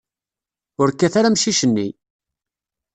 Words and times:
Ur 0.81 0.89
kkat 0.93 1.13
ara 1.19 1.27
amcic-nni! 1.29 1.87